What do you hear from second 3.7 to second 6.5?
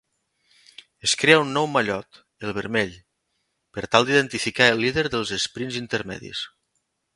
per tal d'identificar el líder dels esprints intermedis.